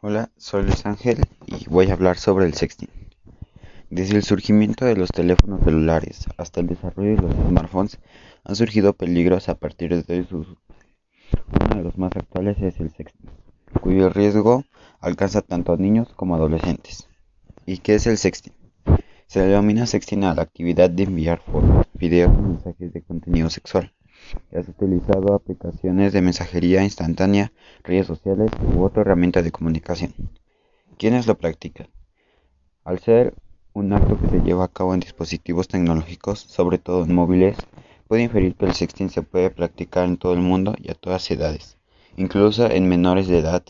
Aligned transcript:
Hola, 0.00 0.30
soy 0.36 0.62
Luis 0.62 0.86
Ángel 0.86 1.18
y 1.46 1.68
voy 1.68 1.90
a 1.90 1.94
hablar 1.94 2.18
sobre 2.18 2.46
el 2.46 2.54
sexting. 2.54 2.88
Desde 3.90 4.14
el 4.14 4.22
surgimiento 4.22 4.84
de 4.84 4.94
los 4.94 5.10
teléfonos 5.10 5.64
celulares 5.64 6.26
hasta 6.36 6.60
el 6.60 6.68
desarrollo 6.68 7.16
de 7.16 7.22
los 7.22 7.34
smartphones 7.48 7.98
han 8.44 8.54
surgido 8.54 8.92
peligros 8.92 9.48
a 9.48 9.56
partir 9.56 10.04
de 10.04 10.24
sus 10.24 10.46
Uno 11.50 11.74
de 11.74 11.82
los 11.82 11.98
más 11.98 12.14
actuales 12.14 12.58
es 12.62 12.78
el 12.78 12.92
sexting, 12.92 13.28
cuyo 13.82 14.08
riesgo 14.08 14.62
alcanza 15.00 15.42
tanto 15.42 15.72
a 15.72 15.76
niños 15.76 16.06
como 16.14 16.36
a 16.36 16.38
adolescentes. 16.38 17.08
¿Y 17.66 17.78
qué 17.78 17.96
es 17.96 18.06
el 18.06 18.18
sexting? 18.18 18.54
Se 19.26 19.40
denomina 19.40 19.84
sexting 19.84 20.22
a 20.22 20.32
la 20.32 20.42
actividad 20.42 20.90
de 20.90 21.02
enviar 21.02 21.40
fotos, 21.40 21.88
videos 21.94 22.32
y 22.38 22.40
mensajes 22.40 22.92
de 22.92 23.02
contenido 23.02 23.50
sexual 23.50 23.92
¿Has 24.54 24.68
utilizado 24.68 25.34
aplicaciones 25.34 26.12
de 26.12 26.22
mensajería 26.22 26.82
instantánea, 26.82 27.52
redes 27.84 28.06
sociales 28.06 28.50
u 28.74 28.82
otra 28.82 29.02
herramienta 29.02 29.42
de 29.42 29.52
comunicación? 29.52 30.14
¿Quiénes 30.98 31.26
lo 31.26 31.36
practican? 31.36 31.88
Al 32.84 32.98
ser 32.98 33.34
un 33.72 33.92
acto 33.92 34.18
que 34.20 34.28
se 34.28 34.40
lleva 34.40 34.64
a 34.64 34.72
cabo 34.72 34.94
en 34.94 35.00
dispositivos 35.00 35.68
tecnológicos, 35.68 36.40
sobre 36.40 36.78
todo 36.78 37.04
en 37.04 37.14
móviles, 37.14 37.56
puede 38.08 38.22
inferir 38.22 38.54
que 38.56 38.64
el 38.64 38.74
sexting 38.74 39.10
se 39.10 39.22
puede 39.22 39.50
practicar 39.50 40.06
en 40.06 40.16
todo 40.16 40.32
el 40.32 40.40
mundo 40.40 40.74
y 40.82 40.90
a 40.90 40.94
todas 40.94 41.30
edades, 41.30 41.76
incluso 42.16 42.70
en 42.70 42.88
menores 42.88 43.28
de 43.28 43.38
edad. 43.38 43.62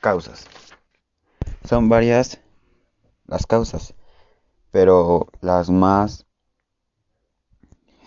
Causas. 0.00 0.46
Son 1.64 1.88
varias 1.88 2.40
las 3.26 3.46
causas, 3.46 3.94
pero 4.70 5.26
las 5.40 5.68
más 5.68 6.27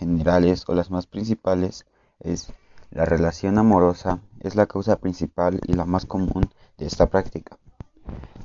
generales 0.02 0.64
o 0.68 0.74
las 0.74 0.90
más 0.90 1.06
principales 1.06 1.86
es 2.20 2.52
la 2.90 3.04
relación 3.04 3.56
amorosa 3.56 4.20
es 4.40 4.54
la 4.54 4.66
causa 4.66 4.96
principal 4.96 5.60
y 5.66 5.72
la 5.72 5.86
más 5.86 6.04
común 6.04 6.50
de 6.76 6.86
esta 6.86 7.08
práctica, 7.08 7.58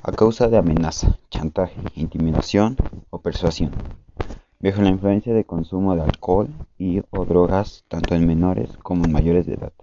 a 0.03 0.11
causa 0.11 0.47
de 0.47 0.57
amenaza, 0.57 1.19
chantaje, 1.29 1.81
intimidación 1.95 2.77
o 3.09 3.19
persuasión, 3.19 3.71
bajo 4.59 4.81
la 4.81 4.89
influencia 4.89 5.33
de 5.33 5.43
consumo 5.43 5.95
de 5.95 6.03
alcohol 6.03 6.49
y 6.77 7.01
o 7.09 7.25
drogas 7.25 7.83
tanto 7.87 8.15
en 8.15 8.25
menores 8.25 8.69
como 8.77 9.05
en 9.05 9.11
mayores 9.11 9.45
de 9.47 9.55
edad. 9.55 9.73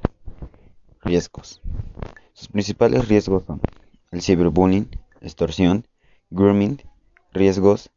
Riesgos. 1.03 1.61
Sus 2.33 2.49
principales 2.49 3.09
riesgos 3.09 3.45
son 3.45 3.61
el 4.13 4.23
ciberbullying, 4.23 4.89
extorsión, 5.21 5.87
grooming, 6.31 6.81
riesgos 7.33 7.91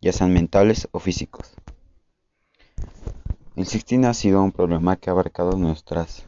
ya 0.00 0.12
sean 0.12 0.32
mentales 0.32 0.88
o 0.90 0.98
físicos. 0.98 1.54
El 3.54 3.66
sexting 3.66 4.06
ha 4.06 4.14
sido 4.14 4.42
un 4.42 4.50
problema 4.50 4.96
que 4.96 5.10
ha 5.10 5.12
abarcado 5.12 5.58
nuestras 5.58 6.24